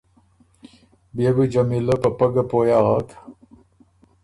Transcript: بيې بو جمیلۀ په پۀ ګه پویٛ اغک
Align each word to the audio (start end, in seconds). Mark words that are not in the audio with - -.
بيې 1.15 1.29
بو 1.35 1.43
جمیلۀ 1.53 1.95
په 2.01 2.09
پۀ 2.17 2.25
ګه 2.33 2.43
پویٛ 2.49 2.75
اغک 2.79 3.09